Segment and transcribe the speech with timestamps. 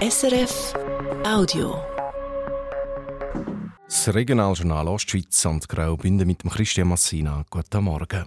[0.00, 0.74] SRF
[1.24, 1.74] Audio.
[3.84, 7.44] Das Regionaljournal Ostschweiz und Graubünden mit Christian Massina.
[7.50, 8.26] Guten Morgen.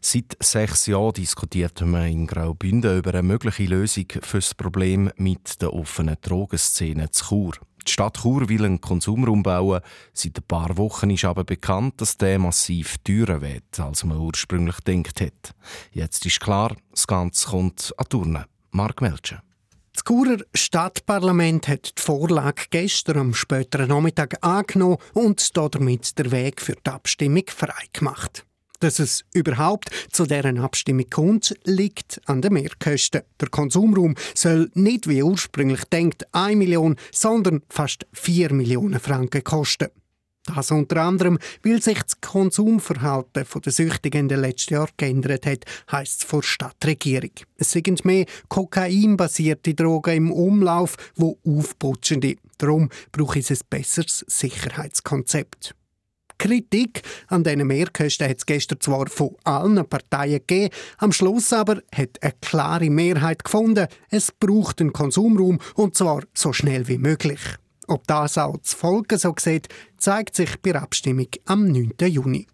[0.00, 5.60] Seit sechs Jahren diskutiert man in Graubünden über eine mögliche Lösung für das Problem mit
[5.60, 7.52] der offenen Drogenszene zu Chur.
[7.86, 9.82] Die Stadt Chur will einen Konsumraum bauen.
[10.14, 14.82] Seit ein paar Wochen ist aber bekannt, dass der massiv teurer wird, als man ursprünglich
[14.82, 15.54] gedacht hat.
[15.92, 18.44] Jetzt ist klar, das Ganze kommt an Turnen.
[18.70, 19.42] Mark Melcher.
[19.96, 26.60] Das Churer Stadtparlament hat die Vorlage gestern am späteren Nachmittag angenommen und damit den Weg
[26.60, 28.44] für die Abstimmung freigemacht.
[28.80, 33.22] Dass es überhaupt zu deren Abstimmung kommt, liegt an den Mehrkosten.
[33.40, 38.50] Der Konsumraum soll nicht wie ursprünglich denkt 1 Million, sondern fast 4
[39.00, 39.88] Franken kosten.
[40.46, 45.64] Das unter anderem, weil sich das Konsumverhalten der Süchtigen in den letzten Jahren geändert hat,
[45.90, 47.32] heisst es vor Stadtregierung.
[47.56, 52.36] Es sind mehr kokainbasierte Drogen im Umlauf, wo aufputschen.
[52.58, 55.74] Darum braucht es ein besseres Sicherheitskonzept.
[56.38, 61.80] Kritik an diesen Mehrkosten hat es gestern zwar von allen Parteien gegeben, am Schluss aber
[61.94, 67.40] hat eine klare Mehrheit gefunden, es braucht einen Konsumraum und zwar so schnell wie möglich.
[67.88, 71.92] Ob das auch das Volk so sieht, zeigt sich bei der Abstimmung am 9.
[72.00, 72.46] Juni.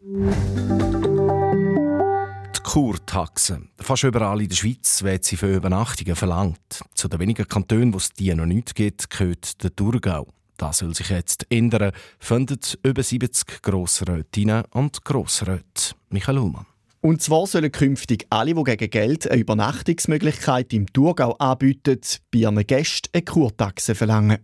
[2.55, 3.63] Die Kurtaxe.
[3.79, 6.83] Fast überall in der Schweiz wird sie für Übernachtungen verlangt.
[6.95, 10.29] Zu den wenigen Kantonen, wo es die noch nicht gibt, gehört der Thurgau.
[10.59, 15.95] Das soll sich jetzt ändern, finden über 70 Grossrätinnen und Grossräte.
[16.11, 16.67] Michael Ullmann.
[17.05, 21.98] Und zwar sollen künftig alle, die gegen Geld eine Übernachtungsmöglichkeit im Thurgau anbieten,
[22.31, 24.39] bei ihren Gästen eine Kurtaxe verlangen.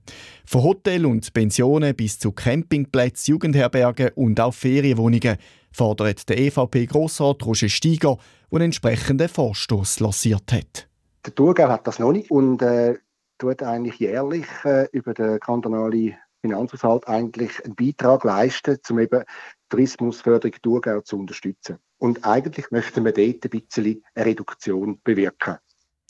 [0.45, 5.37] Von Hotel und Pensionen bis zu Campingplätzen, Jugendherbergen und auch Ferienwohnungen
[5.71, 8.17] fordert der EVP-Grossrat Roger Steiger,
[8.51, 10.89] der einen entsprechenden Vorstoß lanciert hat.
[11.27, 12.97] Der Thurgau hat das noch nicht und äh,
[13.39, 19.23] tut eigentlich jährlich äh, über den kantonalen Finanzhaushalt eigentlich einen Beitrag leisten, um eben
[19.69, 21.79] Tourismusförderung Thurgau zu unterstützen.
[21.99, 25.57] Und eigentlich möchten wir dort ein bisschen eine Reduktion bewirken.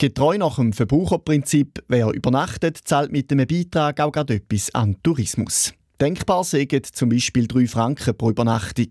[0.01, 5.73] Getreu nach dem Verbraucherprinzip, wer übernachtet, zahlt mit einem Beitrag auch gerade etwas an Tourismus.
[6.01, 8.87] Denkbar sägen zum Beispiel 3 Franken pro Übernachtung.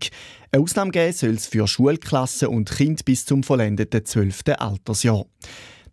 [0.52, 4.42] Eine Ausnahme geben soll es für Schulklassen und Kinder bis zum vollendeten 12.
[4.58, 5.24] Altersjahr.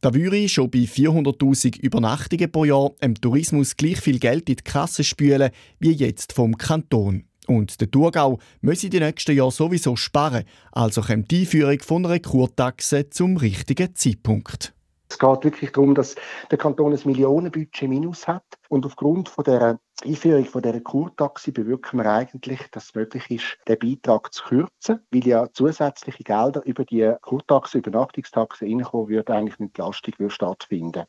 [0.01, 4.63] Da würde schon bei 400.000 Übernachtungen pro Jahr im Tourismus gleich viel Geld in die
[4.63, 7.23] Kasse spülen wie jetzt vom Kanton.
[7.47, 12.19] Und der Thurgau müsse die nächsten Jahre sowieso sparen, also kommt die Einführung von einer
[12.19, 14.75] Kurtaxe zum richtigen Zeitpunkt.
[15.07, 16.15] Es geht wirklich darum, dass
[16.49, 18.43] der Kanton ein Millionenbudget minus hat.
[18.69, 23.57] Und aufgrund von der Einführung von dieser Kurtaxe bewirken wir eigentlich, dass es möglich ist,
[23.67, 29.59] den Beitrag zu kürzen, weil ja zusätzliche Gelder über die Kurtaxe, Übernachtungstaxe reinkommen, würde eigentlich
[29.59, 31.05] eine Entlastung stattfinden.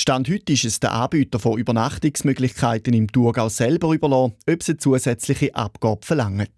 [0.00, 5.54] Stand heute ist es der Anbieter von Übernachtungsmöglichkeiten im Thurgau selber überlassen, ob sie zusätzliche
[5.54, 6.48] Abgabe verlangen.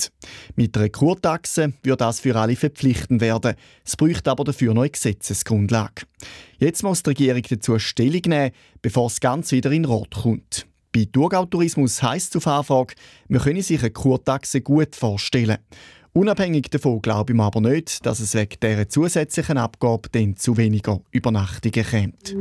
[0.54, 3.56] Mit einer Kurtaxe würde das für alle verpflichtend werden.
[3.84, 6.04] Es bräuchte aber dafür noch eine Gesetzesgrundlage.
[6.60, 10.68] Jetzt muss die Regierung dazu Stellung nehmen, bevor es ganz wieder in Rot kommt.
[10.92, 12.94] Bei Thurgau Tourismus heisst es auf Anfrage,
[13.26, 15.58] man könne sich eine Kurtaxe gut vorstellen.
[16.14, 21.00] Unabhängig davon glaube ich aber nicht, dass es wegen dieser zusätzlichen Abgabe dann zu weniger
[21.10, 22.36] Übernachtungen kommt.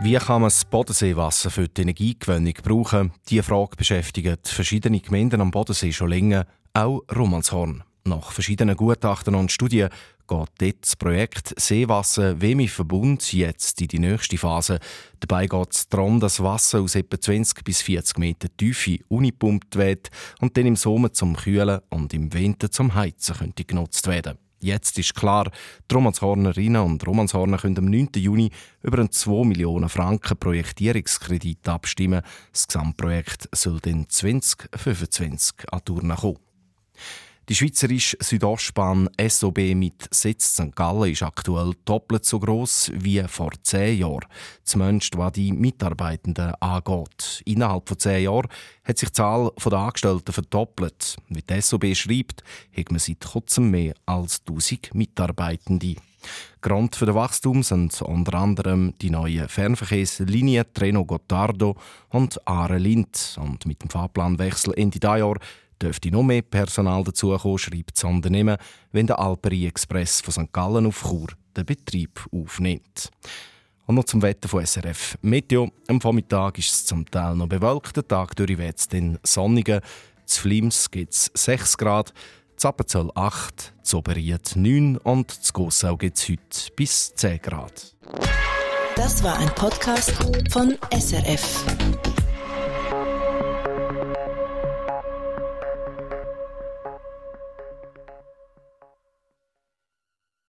[0.00, 3.12] Wie kann man das Bodenseewasser für die Energiegewinnung brauchen?
[3.28, 7.82] Diese Frage beschäftigt verschiedene Gemeinden am Bodensee schon länger, auch Romanshorn.
[8.04, 9.88] Nach verschiedenen Gutachten und Studien
[10.28, 14.78] geht dort das Projekt Seewasser Wemi Verbund jetzt in die nächste Phase.
[15.20, 20.10] Dabei geht es darum, dass Wasser aus etwa 20 bis 40 Meter Tiefe unipumpt wird
[20.40, 24.38] und dann im Sommer zum Kühlen und im Winter zum Heizen könnte genutzt werden.
[24.60, 25.50] Jetzt ist klar,
[25.88, 28.08] die Romanshornerinnen und Romanshorner können am 9.
[28.16, 28.50] Juni
[28.82, 32.22] über einen 2 Millionen Franken Projektierungskredit abstimmen.
[32.52, 36.38] Das Gesamtprojekt soll dann 2025 an Tour kommen.
[37.48, 40.76] Die Schweizerische Südostbahn SOB mit Sitz St.
[40.76, 44.26] Gallen ist aktuell doppelt so groß wie vor zehn Jahren.
[44.64, 47.40] Zumindest was die Mitarbeitenden angeht.
[47.46, 48.48] Innerhalb von zehn Jahren
[48.84, 51.16] hat sich die Zahl der Angestellten verdoppelt.
[51.30, 52.44] Wie die SOB schreibt,
[52.76, 55.96] hat man seit kurzem mehr als 1000 Mitarbeitende.
[56.60, 61.76] Grund für das Wachstum sind unter anderem die neuen Fernverkehrslinien Treno Gottardo
[62.10, 63.38] und Aare Lind.
[63.40, 65.38] Und mit dem Fahrplanwechsel Ende dieses Jahr
[65.80, 68.56] dürfte noch mehr Personal dazukommen, schreibt das Unternehmen,
[68.92, 70.52] wenn der Alperi Express von St.
[70.52, 73.10] Gallen auf Chur den Betrieb aufnimmt.
[73.86, 75.16] Und noch zum Wetter von SRF.
[75.22, 75.70] Meteo.
[75.86, 79.80] Am Vormittag ist es zum Teil noch bewölkt, der Tag durch wird es dann sonniger.
[80.26, 82.12] Zu Flims gibt es 6 Grad,
[82.56, 87.94] zu Appenzell 8, zu Oberiet 9 und zu Gossau gibt es heute bis 10 Grad.
[88.94, 90.12] Das war ein Podcast
[90.50, 92.17] von SRF.